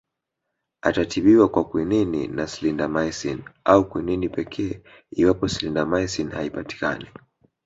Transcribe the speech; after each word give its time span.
Atatibiwa 0.81 1.49
kwa 1.49 1.63
Kwinini 1.65 2.27
na 2.27 2.45
Clindamycin 2.47 3.43
au 3.65 3.89
Kwinini 3.89 4.29
pekee 4.29 4.81
iwapo 5.11 5.47
Clindamycin 5.47 6.29
haipatikani 6.31 7.07